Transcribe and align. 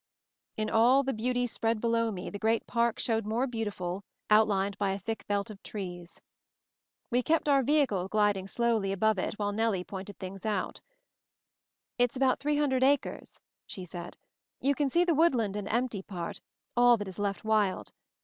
In 0.57 0.67
all 0.71 1.03
the 1.03 1.13
beauty 1.13 1.45
spread 1.45 1.79
below 1.79 2.09
me, 2.09 2.31
the 2.31 2.39
great 2.39 2.65
park 2.65 2.97
showed 2.97 3.23
more 3.23 3.45
beautiful, 3.45 4.01
outlined 4.31 4.75
by 4.79 4.89
a 4.93 4.97
thick 4.97 5.27
belt 5.27 5.51
of 5.51 5.61
trees. 5.61 6.23
We 7.11 7.21
kept 7.21 7.47
our 7.47 7.61
vehicle 7.61 8.07
gliding 8.07 8.47
slowly 8.47 8.91
above 8.91 9.19
it 9.19 9.35
while 9.35 9.51
Nellie 9.51 9.83
pointed 9.83 10.17
things 10.17 10.43
out. 10.43 10.81
"It's 11.99 12.15
about 12.15 12.39
300 12.39 12.81
acres," 12.81 13.39
she 13.67 13.85
said. 13.85 14.17
"You 14.59 14.73
can 14.73 14.89
see 14.89 15.05
the 15.05 15.13
woodland 15.13 15.55
and 15.55 15.67
empty 15.67 16.01
part— 16.01 16.41
all 16.75 16.97
that 16.97 17.07
is 17.07 17.19
left 17.19 17.43
wild. 17.43 17.91